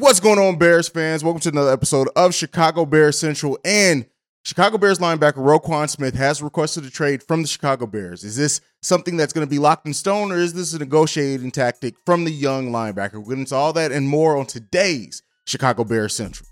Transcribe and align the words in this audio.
What's 0.00 0.18
going 0.18 0.38
on, 0.38 0.56
Bears 0.56 0.88
fans? 0.88 1.22
Welcome 1.22 1.42
to 1.42 1.50
another 1.50 1.72
episode 1.72 2.08
of 2.16 2.34
Chicago 2.34 2.86
Bears 2.86 3.18
Central. 3.18 3.58
And 3.66 4.06
Chicago 4.46 4.78
Bears 4.78 4.98
linebacker 4.98 5.34
Roquan 5.34 5.90
Smith 5.90 6.14
has 6.14 6.40
requested 6.40 6.86
a 6.86 6.90
trade 6.90 7.22
from 7.22 7.42
the 7.42 7.48
Chicago 7.48 7.86
Bears. 7.86 8.24
Is 8.24 8.34
this 8.34 8.62
something 8.80 9.18
that's 9.18 9.34
going 9.34 9.46
to 9.46 9.50
be 9.50 9.58
locked 9.58 9.86
in 9.86 9.92
stone, 9.92 10.32
or 10.32 10.38
is 10.38 10.54
this 10.54 10.72
a 10.72 10.78
negotiating 10.78 11.50
tactic 11.50 11.96
from 12.06 12.24
the 12.24 12.30
young 12.30 12.70
linebacker? 12.70 13.12
We'll 13.12 13.28
get 13.28 13.40
into 13.40 13.54
all 13.54 13.74
that 13.74 13.92
and 13.92 14.08
more 14.08 14.38
on 14.38 14.46
today's 14.46 15.22
Chicago 15.46 15.84
Bears 15.84 16.16
Central. 16.16 16.48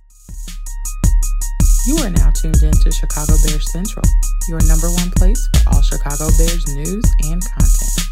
You 1.86 1.96
are 2.04 2.10
now 2.10 2.30
tuned 2.32 2.62
in 2.62 2.72
to 2.72 2.92
Chicago 2.92 3.32
Bears 3.46 3.72
Central, 3.72 4.04
your 4.50 4.60
number 4.66 4.90
one 4.90 5.10
place 5.12 5.48
for 5.64 5.70
all 5.72 5.80
Chicago 5.80 6.28
Bears 6.36 6.66
news 6.76 7.04
and 7.24 7.42
content. 7.42 8.07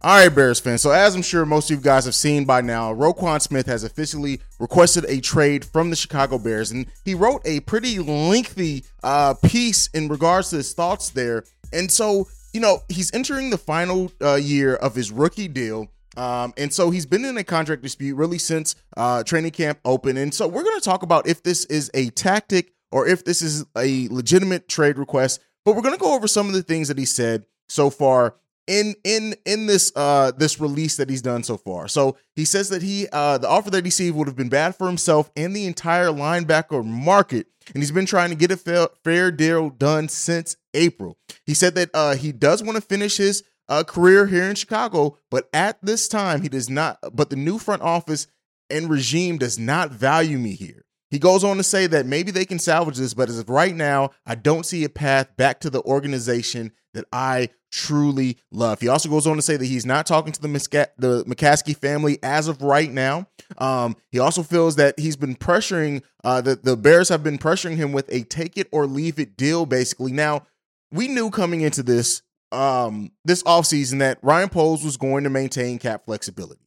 All 0.00 0.16
right, 0.16 0.32
Bears 0.32 0.60
fans. 0.60 0.80
So, 0.80 0.92
as 0.92 1.16
I'm 1.16 1.22
sure 1.22 1.44
most 1.44 1.72
of 1.72 1.76
you 1.76 1.82
guys 1.82 2.04
have 2.04 2.14
seen 2.14 2.44
by 2.44 2.60
now, 2.60 2.94
Roquan 2.94 3.42
Smith 3.42 3.66
has 3.66 3.82
officially 3.82 4.40
requested 4.60 5.04
a 5.08 5.20
trade 5.20 5.64
from 5.64 5.90
the 5.90 5.96
Chicago 5.96 6.38
Bears, 6.38 6.70
and 6.70 6.86
he 7.04 7.14
wrote 7.16 7.42
a 7.44 7.58
pretty 7.60 7.98
lengthy 7.98 8.84
uh, 9.02 9.34
piece 9.42 9.88
in 9.88 10.06
regards 10.06 10.50
to 10.50 10.56
his 10.56 10.72
thoughts 10.72 11.10
there. 11.10 11.42
And 11.72 11.90
so, 11.90 12.28
you 12.52 12.60
know, 12.60 12.84
he's 12.88 13.12
entering 13.12 13.50
the 13.50 13.58
final 13.58 14.12
uh, 14.22 14.36
year 14.36 14.76
of 14.76 14.94
his 14.94 15.10
rookie 15.10 15.48
deal. 15.48 15.88
Um, 16.16 16.54
and 16.56 16.72
so 16.72 16.90
he's 16.90 17.06
been 17.06 17.24
in 17.24 17.36
a 17.36 17.44
contract 17.44 17.82
dispute 17.82 18.14
really 18.14 18.38
since 18.38 18.76
uh, 18.96 19.24
training 19.24 19.50
camp 19.50 19.80
opened. 19.84 20.18
And 20.18 20.32
so 20.32 20.46
we're 20.46 20.62
going 20.62 20.78
to 20.78 20.84
talk 20.84 21.02
about 21.02 21.26
if 21.26 21.42
this 21.42 21.64
is 21.64 21.90
a 21.94 22.10
tactic 22.10 22.72
or 22.92 23.08
if 23.08 23.24
this 23.24 23.42
is 23.42 23.64
a 23.76 24.06
legitimate 24.08 24.68
trade 24.68 24.96
request. 24.96 25.40
But 25.64 25.74
we're 25.74 25.82
going 25.82 25.94
to 25.94 26.00
go 26.00 26.14
over 26.14 26.28
some 26.28 26.46
of 26.46 26.52
the 26.52 26.62
things 26.62 26.86
that 26.86 26.98
he 26.98 27.04
said 27.04 27.46
so 27.68 27.90
far 27.90 28.36
in 28.68 28.94
in 29.02 29.34
in 29.46 29.66
this 29.66 29.90
uh 29.96 30.30
this 30.36 30.60
release 30.60 30.96
that 30.98 31.10
he's 31.10 31.22
done 31.22 31.42
so 31.42 31.56
far. 31.56 31.88
So 31.88 32.16
he 32.36 32.44
says 32.44 32.68
that 32.68 32.82
he 32.82 33.08
uh 33.10 33.38
the 33.38 33.48
offer 33.48 33.70
that 33.70 33.78
he 33.78 33.88
received 33.88 34.14
would 34.14 34.28
have 34.28 34.36
been 34.36 34.50
bad 34.50 34.76
for 34.76 34.86
himself 34.86 35.30
and 35.34 35.56
the 35.56 35.66
entire 35.66 36.08
linebacker 36.08 36.84
market, 36.84 37.48
and 37.74 37.82
he's 37.82 37.90
been 37.90 38.06
trying 38.06 38.30
to 38.30 38.36
get 38.36 38.52
a 38.52 38.90
fair, 39.02 39.32
deal 39.32 39.70
done 39.70 40.08
since 40.08 40.56
April. 40.74 41.18
He 41.46 41.54
said 41.54 41.74
that 41.74 41.90
uh 41.94 42.14
he 42.14 42.30
does 42.30 42.62
want 42.62 42.76
to 42.76 42.82
finish 42.82 43.16
his 43.16 43.42
uh 43.68 43.82
career 43.82 44.26
here 44.26 44.44
in 44.44 44.54
Chicago, 44.54 45.18
but 45.30 45.48
at 45.52 45.78
this 45.82 46.06
time 46.06 46.42
he 46.42 46.48
does 46.48 46.68
not. 46.68 46.98
But 47.12 47.30
the 47.30 47.36
new 47.36 47.58
front 47.58 47.82
office 47.82 48.28
and 48.70 48.90
regime 48.90 49.38
does 49.38 49.58
not 49.58 49.90
value 49.90 50.38
me 50.38 50.52
here. 50.52 50.84
He 51.10 51.18
goes 51.18 51.42
on 51.42 51.56
to 51.56 51.62
say 51.62 51.86
that 51.86 52.04
maybe 52.04 52.30
they 52.30 52.44
can 52.44 52.58
salvage 52.58 52.98
this, 52.98 53.14
but 53.14 53.30
as 53.30 53.38
of 53.38 53.48
right 53.48 53.74
now, 53.74 54.10
I 54.26 54.34
don't 54.34 54.66
see 54.66 54.84
a 54.84 54.90
path 54.90 55.34
back 55.38 55.60
to 55.60 55.70
the 55.70 55.80
organization 55.84 56.72
that 56.92 57.06
I 57.10 57.48
truly 57.70 58.38
love. 58.50 58.80
He 58.80 58.88
also 58.88 59.08
goes 59.08 59.26
on 59.26 59.36
to 59.36 59.42
say 59.42 59.56
that 59.56 59.64
he's 59.64 59.86
not 59.86 60.06
talking 60.06 60.32
to 60.32 60.40
the 60.40 60.48
Misca- 60.48 60.88
the 60.98 61.24
McCaskey 61.24 61.76
family 61.76 62.18
as 62.22 62.48
of 62.48 62.62
right 62.62 62.90
now. 62.90 63.26
Um, 63.58 63.96
he 64.10 64.18
also 64.18 64.42
feels 64.42 64.76
that 64.76 64.98
he's 64.98 65.16
been 65.16 65.36
pressuring 65.36 66.02
uh, 66.24 66.40
that 66.42 66.64
the 66.64 66.76
Bears 66.76 67.08
have 67.08 67.22
been 67.22 67.38
pressuring 67.38 67.76
him 67.76 67.92
with 67.92 68.12
a 68.12 68.22
take 68.24 68.56
it 68.56 68.68
or 68.72 68.86
leave 68.86 69.18
it 69.18 69.36
deal. 69.36 69.66
Basically, 69.66 70.12
now 70.12 70.46
we 70.90 71.08
knew 71.08 71.30
coming 71.30 71.60
into 71.60 71.82
this 71.82 72.22
um, 72.52 73.12
this 73.24 73.42
offseason 73.42 73.98
that 73.98 74.18
Ryan 74.22 74.48
Poles 74.48 74.84
was 74.84 74.96
going 74.96 75.24
to 75.24 75.30
maintain 75.30 75.78
cap 75.78 76.06
flexibility. 76.06 76.60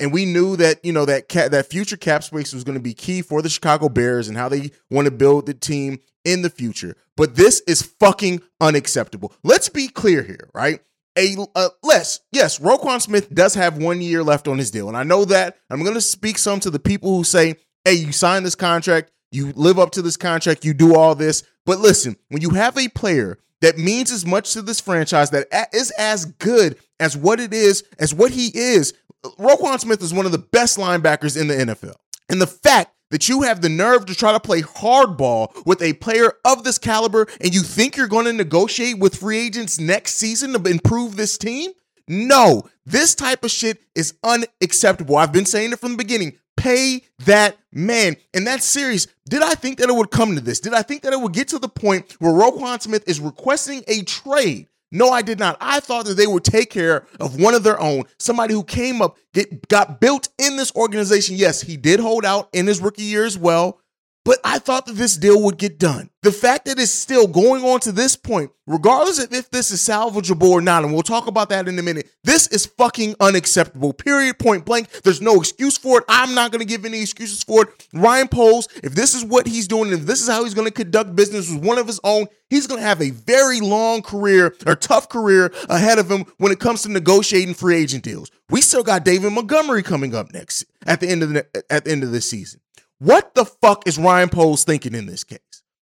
And 0.00 0.12
we 0.12 0.24
knew 0.24 0.56
that 0.56 0.84
you 0.84 0.92
know 0.92 1.04
that 1.04 1.28
that 1.28 1.66
future 1.66 1.96
cap 1.96 2.24
space 2.24 2.52
was 2.52 2.64
going 2.64 2.76
to 2.76 2.82
be 2.82 2.94
key 2.94 3.22
for 3.22 3.42
the 3.42 3.48
Chicago 3.48 3.88
Bears 3.88 4.28
and 4.28 4.36
how 4.36 4.48
they 4.48 4.70
want 4.90 5.06
to 5.06 5.12
build 5.12 5.46
the 5.46 5.54
team 5.54 6.00
in 6.24 6.42
the 6.42 6.50
future. 6.50 6.96
But 7.16 7.36
this 7.36 7.60
is 7.66 7.82
fucking 7.82 8.42
unacceptable. 8.60 9.32
Let's 9.42 9.68
be 9.68 9.88
clear 9.88 10.22
here, 10.22 10.48
right? 10.54 10.80
A 11.16 11.36
uh, 11.54 11.68
less 11.82 12.20
yes, 12.32 12.58
Roquan 12.58 13.00
Smith 13.00 13.32
does 13.32 13.54
have 13.54 13.78
one 13.78 14.02
year 14.02 14.24
left 14.24 14.48
on 14.48 14.58
his 14.58 14.72
deal, 14.72 14.88
and 14.88 14.96
I 14.96 15.04
know 15.04 15.24
that. 15.26 15.58
I'm 15.70 15.82
going 15.82 15.94
to 15.94 16.00
speak 16.00 16.38
some 16.38 16.58
to 16.60 16.70
the 16.70 16.80
people 16.80 17.16
who 17.16 17.22
say, 17.22 17.56
"Hey, 17.84 17.94
you 17.94 18.10
sign 18.10 18.42
this 18.42 18.56
contract, 18.56 19.12
you 19.30 19.52
live 19.52 19.78
up 19.78 19.92
to 19.92 20.02
this 20.02 20.16
contract, 20.16 20.64
you 20.64 20.74
do 20.74 20.96
all 20.96 21.14
this." 21.14 21.44
But 21.66 21.78
listen, 21.78 22.16
when 22.30 22.42
you 22.42 22.50
have 22.50 22.76
a 22.76 22.88
player 22.88 23.38
that 23.60 23.78
means 23.78 24.10
as 24.10 24.26
much 24.26 24.52
to 24.54 24.62
this 24.62 24.80
franchise 24.80 25.30
that 25.30 25.46
is 25.72 25.92
as 25.92 26.24
good 26.24 26.76
as 26.98 27.16
what 27.16 27.38
it 27.38 27.54
is 27.54 27.84
as 27.98 28.12
what 28.12 28.32
he 28.32 28.48
is 28.48 28.92
Roquan 29.38 29.80
Smith 29.80 30.02
is 30.02 30.12
one 30.12 30.26
of 30.26 30.32
the 30.32 30.38
best 30.38 30.78
linebackers 30.78 31.40
in 31.40 31.48
the 31.48 31.54
NFL. 31.54 31.94
And 32.28 32.40
the 32.40 32.46
fact 32.46 32.94
that 33.14 33.28
you 33.28 33.42
have 33.42 33.60
the 33.60 33.68
nerve 33.68 34.06
to 34.06 34.12
try 34.12 34.32
to 34.32 34.40
play 34.40 34.60
hardball 34.60 35.64
with 35.64 35.80
a 35.80 35.92
player 35.92 36.32
of 36.44 36.64
this 36.64 36.78
caliber 36.78 37.28
and 37.40 37.54
you 37.54 37.60
think 37.60 37.96
you're 37.96 38.08
going 38.08 38.24
to 38.24 38.32
negotiate 38.32 38.98
with 38.98 39.14
free 39.14 39.38
agents 39.38 39.78
next 39.78 40.16
season 40.16 40.52
to 40.52 40.68
improve 40.68 41.14
this 41.14 41.38
team? 41.38 41.70
No, 42.08 42.64
this 42.84 43.14
type 43.14 43.44
of 43.44 43.52
shit 43.52 43.78
is 43.94 44.14
unacceptable. 44.24 45.16
I've 45.16 45.32
been 45.32 45.46
saying 45.46 45.72
it 45.72 45.78
from 45.78 45.92
the 45.92 45.96
beginning. 45.96 46.32
Pay 46.56 47.04
that 47.24 47.56
man. 47.70 48.16
And 48.34 48.44
that's 48.44 48.66
serious. 48.66 49.06
Did 49.28 49.42
I 49.42 49.54
think 49.54 49.78
that 49.78 49.88
it 49.88 49.94
would 49.94 50.10
come 50.10 50.34
to 50.34 50.40
this? 50.40 50.58
Did 50.58 50.74
I 50.74 50.82
think 50.82 51.02
that 51.02 51.12
it 51.12 51.20
would 51.20 51.32
get 51.32 51.46
to 51.48 51.60
the 51.60 51.68
point 51.68 52.16
where 52.18 52.32
Roquan 52.32 52.82
Smith 52.82 53.04
is 53.06 53.20
requesting 53.20 53.84
a 53.86 54.02
trade 54.02 54.66
no, 54.94 55.10
I 55.10 55.22
did 55.22 55.40
not. 55.40 55.56
I 55.60 55.80
thought 55.80 56.06
that 56.06 56.14
they 56.14 56.28
would 56.28 56.44
take 56.44 56.70
care 56.70 57.04
of 57.18 57.40
one 57.40 57.54
of 57.54 57.64
their 57.64 57.80
own, 57.80 58.04
somebody 58.18 58.54
who 58.54 58.62
came 58.62 59.02
up, 59.02 59.18
get 59.32 59.66
got 59.68 60.00
built 60.00 60.28
in 60.38 60.56
this 60.56 60.72
organization. 60.76 61.34
Yes, 61.34 61.60
he 61.60 61.76
did 61.76 61.98
hold 61.98 62.24
out 62.24 62.48
in 62.52 62.68
his 62.68 62.80
rookie 62.80 63.02
year 63.02 63.24
as 63.24 63.36
well, 63.36 63.80
but 64.24 64.38
I 64.42 64.58
thought 64.58 64.86
that 64.86 64.94
this 64.94 65.16
deal 65.16 65.42
would 65.42 65.58
get 65.58 65.78
done. 65.78 66.08
The 66.22 66.32
fact 66.32 66.64
that 66.64 66.78
it's 66.78 66.90
still 66.90 67.26
going 67.26 67.62
on 67.62 67.80
to 67.80 67.92
this 67.92 68.16
point, 68.16 68.50
regardless 68.66 69.22
of 69.22 69.30
if 69.34 69.50
this 69.50 69.70
is 69.70 69.86
salvageable 69.86 70.48
or 70.48 70.62
not, 70.62 70.82
and 70.82 70.94
we'll 70.94 71.02
talk 71.02 71.26
about 71.26 71.50
that 71.50 71.68
in 71.68 71.78
a 71.78 71.82
minute, 71.82 72.08
this 72.24 72.46
is 72.46 72.64
fucking 72.64 73.14
unacceptable. 73.20 73.92
Period. 73.92 74.38
Point 74.38 74.64
blank. 74.64 74.88
There's 75.02 75.20
no 75.20 75.38
excuse 75.38 75.76
for 75.76 75.98
it. 75.98 76.04
I'm 76.08 76.34
not 76.34 76.50
going 76.50 76.60
to 76.60 76.66
give 76.66 76.86
any 76.86 77.02
excuses 77.02 77.42
for 77.42 77.64
it. 77.64 77.88
Ryan 77.92 78.28
Poles, 78.28 78.68
if 78.82 78.94
this 78.94 79.14
is 79.14 79.22
what 79.22 79.46
he's 79.46 79.68
doing, 79.68 79.92
if 79.92 80.06
this 80.06 80.22
is 80.22 80.28
how 80.28 80.44
he's 80.44 80.54
going 80.54 80.66
to 80.66 80.72
conduct 80.72 81.14
business 81.14 81.50
with 81.50 81.62
one 81.62 81.76
of 81.76 81.86
his 81.86 82.00
own, 82.02 82.26
he's 82.48 82.66
going 82.66 82.80
to 82.80 82.86
have 82.86 83.02
a 83.02 83.10
very 83.10 83.60
long 83.60 84.00
career 84.00 84.54
or 84.66 84.74
tough 84.74 85.10
career 85.10 85.52
ahead 85.68 85.98
of 85.98 86.10
him 86.10 86.24
when 86.38 86.50
it 86.50 86.60
comes 86.60 86.82
to 86.82 86.88
negotiating 86.88 87.52
free 87.52 87.76
agent 87.76 88.02
deals. 88.02 88.30
We 88.48 88.62
still 88.62 88.82
got 88.82 89.04
David 89.04 89.32
Montgomery 89.32 89.82
coming 89.82 90.14
up 90.14 90.32
next 90.32 90.64
at 90.86 91.00
the 91.00 91.08
end 91.08 91.22
of 91.22 91.30
the 91.30 91.46
at 91.70 91.84
the 91.84 91.90
end 91.90 92.02
of 92.02 92.12
this 92.12 92.28
season. 92.30 92.60
What 93.04 93.34
the 93.34 93.44
fuck 93.44 93.86
is 93.86 93.98
Ryan 93.98 94.30
Poles 94.30 94.64
thinking 94.64 94.94
in 94.94 95.04
this 95.04 95.24
case? 95.24 95.38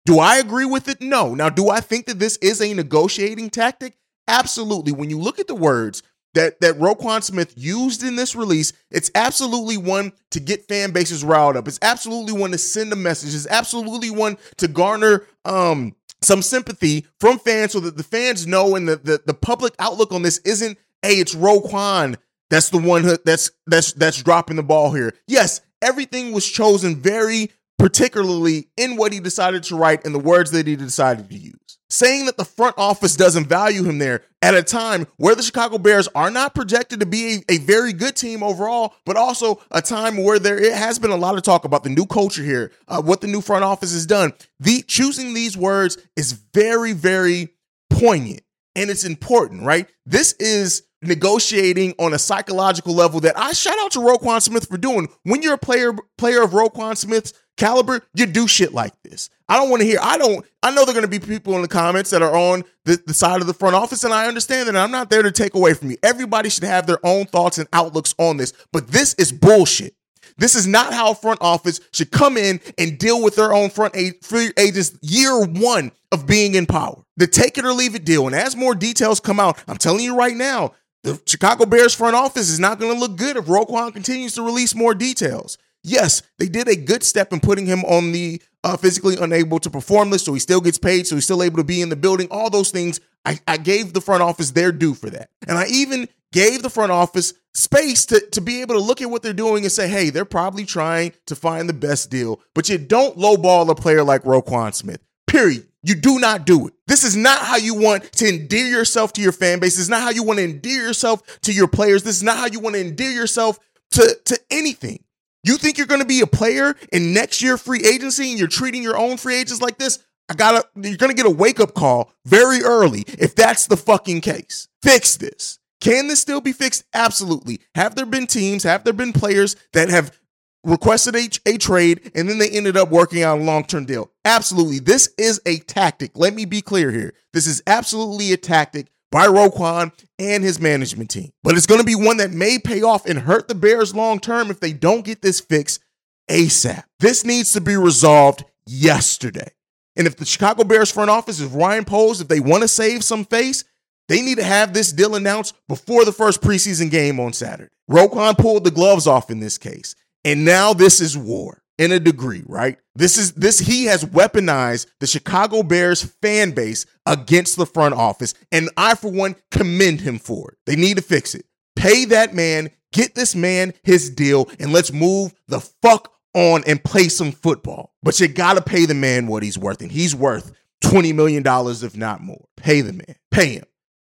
Do 0.04 0.18
I 0.18 0.38
agree 0.38 0.64
with 0.64 0.88
it? 0.88 1.00
No. 1.00 1.32
Now, 1.32 1.48
do 1.48 1.70
I 1.70 1.78
think 1.78 2.06
that 2.06 2.18
this 2.18 2.36
is 2.38 2.60
a 2.60 2.74
negotiating 2.74 3.50
tactic? 3.50 3.96
Absolutely. 4.26 4.90
When 4.90 5.10
you 5.10 5.20
look 5.20 5.38
at 5.38 5.46
the 5.46 5.54
words 5.54 6.02
that 6.34 6.60
that 6.60 6.74
Roquan 6.74 7.22
Smith 7.22 7.54
used 7.56 8.02
in 8.02 8.16
this 8.16 8.34
release, 8.34 8.72
it's 8.90 9.12
absolutely 9.14 9.76
one 9.76 10.10
to 10.32 10.40
get 10.40 10.66
fan 10.66 10.90
bases 10.90 11.22
riled 11.22 11.56
up. 11.56 11.68
It's 11.68 11.78
absolutely 11.82 12.32
one 12.32 12.50
to 12.50 12.58
send 12.58 12.92
a 12.92 12.96
message. 12.96 13.32
It's 13.32 13.46
absolutely 13.46 14.10
one 14.10 14.36
to 14.56 14.66
garner 14.66 15.24
um 15.44 15.94
some 16.20 16.42
sympathy 16.42 17.06
from 17.20 17.38
fans 17.38 17.72
so 17.72 17.80
that 17.80 17.96
the 17.96 18.02
fans 18.02 18.44
know 18.44 18.74
and 18.74 18.88
the, 18.88 18.96
the, 18.96 19.22
the 19.24 19.34
public 19.34 19.74
outlook 19.78 20.10
on 20.10 20.22
this 20.22 20.38
isn't, 20.38 20.78
hey, 21.02 21.20
it's 21.20 21.36
Roquan 21.36 22.16
that's 22.50 22.70
the 22.70 22.78
one 22.78 23.02
that's 23.24 23.50
that's 23.66 23.92
that's 23.94 24.22
dropping 24.22 24.56
the 24.56 24.62
ball 24.62 24.92
here. 24.92 25.14
Yes, 25.26 25.60
everything 25.84 26.32
was 26.32 26.48
chosen 26.48 26.96
very 26.96 27.50
particularly 27.78 28.68
in 28.76 28.96
what 28.96 29.12
he 29.12 29.20
decided 29.20 29.62
to 29.64 29.76
write 29.76 30.04
and 30.04 30.14
the 30.14 30.18
words 30.18 30.50
that 30.52 30.66
he 30.66 30.76
decided 30.76 31.28
to 31.28 31.36
use. 31.36 31.78
Saying 31.90 32.26
that 32.26 32.36
the 32.36 32.44
front 32.44 32.76
office 32.78 33.14
doesn't 33.14 33.46
value 33.46 33.84
him 33.84 33.98
there 33.98 34.22
at 34.42 34.54
a 34.54 34.62
time 34.62 35.06
where 35.16 35.34
the 35.34 35.42
Chicago 35.42 35.78
Bears 35.78 36.08
are 36.14 36.30
not 36.30 36.54
projected 36.54 37.00
to 37.00 37.06
be 37.06 37.42
a, 37.48 37.54
a, 37.54 37.58
very 37.58 37.92
good 37.92 38.16
team 38.16 38.42
overall, 38.42 38.94
but 39.04 39.16
also 39.16 39.60
a 39.70 39.82
time 39.82 40.22
where 40.22 40.38
there 40.38 40.58
it 40.58 40.72
has 40.72 40.98
been 40.98 41.10
a 41.10 41.16
lot 41.16 41.36
of 41.36 41.42
talk 41.42 41.64
about 41.64 41.84
the 41.84 41.90
new 41.90 42.06
culture 42.06 42.42
here, 42.42 42.72
uh, 42.88 43.02
what 43.02 43.20
the 43.20 43.26
new 43.26 43.40
front 43.40 43.64
office 43.64 43.92
has 43.92 44.06
done. 44.06 44.32
The 44.60 44.82
choosing 44.82 45.34
these 45.34 45.56
words 45.56 45.98
is 46.16 46.32
very, 46.32 46.94
very 46.94 47.50
poignant 47.90 48.40
and 48.74 48.90
it's 48.90 49.04
important, 49.04 49.62
right? 49.62 49.88
This 50.06 50.32
is 50.34 50.84
negotiating 51.06 51.94
on 51.98 52.14
a 52.14 52.18
psychological 52.18 52.94
level 52.94 53.20
that 53.20 53.38
I 53.38 53.52
shout 53.52 53.78
out 53.80 53.92
to 53.92 54.00
Roquan 54.00 54.42
Smith 54.42 54.68
for 54.68 54.76
doing. 54.76 55.08
When 55.22 55.42
you're 55.42 55.54
a 55.54 55.58
player 55.58 55.92
player 56.18 56.42
of 56.42 56.50
Roquan 56.50 56.96
Smith's 56.96 57.32
caliber, 57.56 58.02
you 58.14 58.26
do 58.26 58.48
shit 58.48 58.72
like 58.72 58.92
this. 59.02 59.30
I 59.48 59.56
don't 59.56 59.70
want 59.70 59.82
to 59.82 59.86
hear. 59.86 59.98
I 60.00 60.18
don't. 60.18 60.44
I 60.62 60.70
know 60.70 60.84
there 60.84 60.92
are 60.92 61.00
going 61.00 61.10
to 61.10 61.20
be 61.20 61.24
people 61.24 61.54
in 61.56 61.62
the 61.62 61.68
comments 61.68 62.10
that 62.10 62.22
are 62.22 62.36
on 62.36 62.64
the, 62.84 63.00
the 63.06 63.14
side 63.14 63.40
of 63.40 63.46
the 63.46 63.54
front 63.54 63.74
office, 63.74 64.04
and 64.04 64.14
I 64.14 64.26
understand 64.26 64.68
that. 64.68 64.76
I'm 64.76 64.90
not 64.90 65.10
there 65.10 65.22
to 65.22 65.32
take 65.32 65.54
away 65.54 65.74
from 65.74 65.90
you. 65.90 65.96
Everybody 66.02 66.48
should 66.48 66.64
have 66.64 66.86
their 66.86 67.04
own 67.04 67.26
thoughts 67.26 67.58
and 67.58 67.68
outlooks 67.72 68.14
on 68.18 68.38
this, 68.38 68.52
but 68.72 68.88
this 68.88 69.14
is 69.14 69.32
bullshit. 69.32 69.94
This 70.36 70.54
is 70.54 70.66
not 70.66 70.92
how 70.92 71.12
a 71.12 71.14
front 71.14 71.40
office 71.42 71.80
should 71.92 72.10
come 72.10 72.36
in 72.36 72.60
and 72.76 72.98
deal 72.98 73.22
with 73.22 73.36
their 73.36 73.52
own 73.52 73.70
front 73.70 73.94
free 74.22 74.50
agents 74.58 74.96
year 75.00 75.40
one 75.40 75.92
of 76.10 76.26
being 76.26 76.54
in 76.54 76.66
power. 76.66 77.04
The 77.16 77.26
take 77.26 77.56
it 77.58 77.64
or 77.64 77.72
leave 77.72 77.94
it 77.94 78.04
deal. 78.04 78.26
And 78.26 78.34
as 78.34 78.56
more 78.56 78.74
details 78.74 79.20
come 79.20 79.38
out, 79.38 79.62
I'm 79.68 79.76
telling 79.76 80.02
you 80.02 80.16
right 80.16 80.36
now, 80.36 80.72
the 81.04 81.20
Chicago 81.26 81.66
Bears 81.66 81.94
front 81.94 82.16
office 82.16 82.48
is 82.48 82.58
not 82.58 82.80
going 82.80 82.92
to 82.92 82.98
look 82.98 83.16
good 83.16 83.36
if 83.36 83.44
Roquan 83.44 83.92
continues 83.92 84.34
to 84.34 84.42
release 84.42 84.74
more 84.74 84.94
details. 84.94 85.58
Yes, 85.82 86.22
they 86.38 86.48
did 86.48 86.66
a 86.66 86.76
good 86.76 87.02
step 87.02 87.32
in 87.32 87.40
putting 87.40 87.66
him 87.66 87.84
on 87.84 88.12
the 88.12 88.40
uh, 88.64 88.78
physically 88.78 89.16
unable 89.20 89.58
to 89.60 89.68
perform 89.68 90.10
list, 90.10 90.24
so 90.24 90.32
he 90.32 90.40
still 90.40 90.62
gets 90.62 90.78
paid, 90.78 91.06
so 91.06 91.14
he's 91.14 91.24
still 91.24 91.42
able 91.42 91.58
to 91.58 91.64
be 91.64 91.82
in 91.82 91.90
the 91.90 91.96
building. 91.96 92.26
All 92.30 92.48
those 92.48 92.70
things, 92.70 93.00
I, 93.26 93.38
I 93.46 93.58
gave 93.58 93.92
the 93.92 94.00
front 94.00 94.22
office 94.22 94.52
their 94.52 94.72
due 94.72 94.94
for 94.94 95.10
that. 95.10 95.28
And 95.46 95.58
I 95.58 95.66
even 95.66 96.08
gave 96.32 96.62
the 96.62 96.70
front 96.70 96.90
office 96.90 97.34
space 97.52 98.06
to, 98.06 98.20
to 98.30 98.40
be 98.40 98.62
able 98.62 98.74
to 98.74 98.80
look 98.80 99.02
at 99.02 99.10
what 99.10 99.22
they're 99.22 99.34
doing 99.34 99.64
and 99.64 99.70
say, 99.70 99.86
hey, 99.88 100.08
they're 100.08 100.24
probably 100.24 100.64
trying 100.64 101.12
to 101.26 101.36
find 101.36 101.68
the 101.68 101.74
best 101.74 102.10
deal. 102.10 102.40
But 102.54 102.70
you 102.70 102.78
don't 102.78 103.18
lowball 103.18 103.68
a 103.68 103.74
player 103.74 104.02
like 104.02 104.22
Roquan 104.22 104.74
Smith. 104.74 105.00
Period. 105.26 105.66
You 105.84 105.94
do 105.94 106.18
not 106.18 106.46
do 106.46 106.66
it. 106.66 106.72
This 106.86 107.04
is 107.04 107.14
not 107.14 107.42
how 107.42 107.56
you 107.56 107.74
want 107.74 108.10
to 108.14 108.26
endear 108.26 108.66
yourself 108.66 109.12
to 109.12 109.22
your 109.22 109.32
fan 109.32 109.60
base. 109.60 109.76
This 109.76 109.84
is 109.84 109.90
not 109.90 110.00
how 110.00 110.10
you 110.10 110.22
want 110.22 110.38
to 110.38 110.44
endear 110.44 110.82
yourself 110.82 111.40
to 111.42 111.52
your 111.52 111.68
players. 111.68 112.02
This 112.02 112.16
is 112.16 112.22
not 112.22 112.38
how 112.38 112.46
you 112.46 112.58
want 112.58 112.74
to 112.74 112.80
endear 112.80 113.10
yourself 113.10 113.58
to, 113.92 114.18
to 114.24 114.40
anything. 114.50 115.04
You 115.42 115.58
think 115.58 115.76
you're 115.76 115.86
going 115.86 116.00
to 116.00 116.06
be 116.06 116.22
a 116.22 116.26
player 116.26 116.74
in 116.90 117.12
next 117.12 117.42
year 117.42 117.58
free 117.58 117.84
agency 117.84 118.30
and 118.30 118.38
you're 118.38 118.48
treating 118.48 118.82
your 118.82 118.96
own 118.96 119.18
free 119.18 119.36
agents 119.36 119.60
like 119.60 119.76
this? 119.76 120.02
I 120.30 120.34
gotta, 120.34 120.66
you're 120.74 120.96
going 120.96 121.14
to 121.14 121.16
get 121.16 121.26
a 121.26 121.30
wake 121.30 121.60
up 121.60 121.74
call 121.74 122.10
very 122.24 122.62
early 122.62 123.04
if 123.18 123.34
that's 123.34 123.66
the 123.66 123.76
fucking 123.76 124.22
case. 124.22 124.68
Fix 124.82 125.18
this. 125.18 125.58
Can 125.82 126.08
this 126.08 126.18
still 126.18 126.40
be 126.40 126.52
fixed? 126.52 126.84
Absolutely. 126.94 127.60
Have 127.74 127.94
there 127.94 128.06
been 128.06 128.26
teams, 128.26 128.62
have 128.62 128.84
there 128.84 128.94
been 128.94 129.12
players 129.12 129.54
that 129.74 129.90
have 129.90 130.18
requested 130.64 131.14
a, 131.14 131.28
a 131.46 131.56
trade 131.58 132.10
and 132.14 132.28
then 132.28 132.38
they 132.38 132.50
ended 132.50 132.76
up 132.76 132.90
working 132.90 133.22
out 133.22 133.38
a 133.38 133.42
long 133.42 133.64
term 133.64 133.84
deal? 133.84 134.10
Absolutely. 134.24 134.78
This 134.78 135.12
is 135.18 135.40
a 135.46 135.58
tactic. 135.58 136.12
Let 136.14 136.34
me 136.34 136.44
be 136.44 136.60
clear 136.60 136.90
here. 136.90 137.14
This 137.32 137.46
is 137.46 137.62
absolutely 137.66 138.32
a 138.32 138.36
tactic 138.36 138.88
by 139.10 139.26
Roquan 139.26 139.92
and 140.18 140.42
his 140.42 140.60
management 140.60 141.10
team. 141.10 141.30
But 141.42 141.56
it's 141.56 141.66
going 141.66 141.80
to 141.80 141.86
be 141.86 141.94
one 141.94 142.16
that 142.16 142.32
may 142.32 142.58
pay 142.58 142.82
off 142.82 143.06
and 143.06 143.20
hurt 143.20 143.48
the 143.48 143.54
Bears 143.54 143.94
long 143.94 144.18
term 144.18 144.50
if 144.50 144.60
they 144.60 144.72
don't 144.72 145.04
get 145.04 145.22
this 145.22 145.40
fixed 145.40 145.80
ASAP. 146.28 146.82
This 147.00 147.24
needs 147.24 147.52
to 147.52 147.60
be 147.60 147.76
resolved 147.76 148.44
yesterday. 148.66 149.52
And 149.96 150.06
if 150.06 150.16
the 150.16 150.24
Chicago 150.24 150.64
Bears 150.64 150.90
front 150.90 151.10
office 151.10 151.38
is 151.38 151.48
Ryan 151.48 151.84
Poles, 151.84 152.20
if 152.20 152.28
they 152.28 152.40
want 152.40 152.62
to 152.62 152.68
save 152.68 153.04
some 153.04 153.24
face, 153.24 153.64
they 154.08 154.20
need 154.20 154.38
to 154.38 154.44
have 154.44 154.74
this 154.74 154.92
deal 154.92 155.14
announced 155.14 155.54
before 155.68 156.04
the 156.04 156.12
first 156.12 156.42
preseason 156.42 156.90
game 156.90 157.20
on 157.20 157.32
Saturday. 157.32 157.70
Roquan 157.90 158.36
pulled 158.36 158.64
the 158.64 158.70
gloves 158.70 159.06
off 159.06 159.30
in 159.30 159.40
this 159.40 159.58
case. 159.58 159.94
And 160.24 160.44
now 160.44 160.72
this 160.72 161.00
is 161.00 161.16
war 161.16 161.62
in 161.78 161.92
a 161.92 162.00
degree, 162.00 162.42
right? 162.46 162.78
This 162.94 163.18
is 163.18 163.32
this 163.32 163.58
he 163.58 163.86
has 163.86 164.04
weaponized 164.04 164.86
the 165.00 165.06
Chicago 165.06 165.62
Bears 165.62 166.02
fan 166.22 166.52
base 166.52 166.86
against 167.06 167.56
the 167.56 167.66
front 167.66 167.94
office 167.94 168.34
and 168.52 168.70
I 168.76 168.94
for 168.94 169.10
one 169.10 169.36
commend 169.50 170.00
him 170.00 170.18
for 170.18 170.52
it. 170.52 170.58
They 170.66 170.76
need 170.76 170.96
to 170.96 171.02
fix 171.02 171.34
it. 171.34 171.44
Pay 171.76 172.06
that 172.06 172.34
man, 172.34 172.70
get 172.92 173.14
this 173.14 173.34
man 173.34 173.74
his 173.82 174.10
deal 174.10 174.48
and 174.60 174.72
let's 174.72 174.92
move 174.92 175.34
the 175.48 175.60
fuck 175.60 176.12
on 176.34 176.62
and 176.66 176.82
play 176.82 177.08
some 177.08 177.32
football. 177.32 177.92
But 178.02 178.18
you 178.20 178.28
got 178.28 178.54
to 178.54 178.62
pay 178.62 178.86
the 178.86 178.94
man 178.94 179.26
what 179.26 179.42
he's 179.42 179.58
worth 179.58 179.82
and 179.82 179.90
he's 179.90 180.14
worth 180.14 180.52
20 180.82 181.12
million 181.12 181.42
dollars 181.42 181.82
if 181.82 181.96
not 181.96 182.20
more. 182.20 182.46
Pay 182.56 182.80
the 182.82 182.92
man. 182.92 183.16
Pay 183.30 183.54
him. 183.54 183.64